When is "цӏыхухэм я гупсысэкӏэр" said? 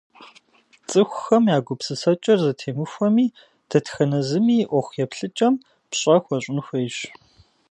0.89-2.39